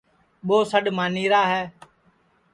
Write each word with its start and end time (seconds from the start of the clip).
ٻو 0.47 0.57
سڈؔ 0.71 0.85
مانی 0.97 1.25
را 1.31 1.43
ہے 1.51 1.63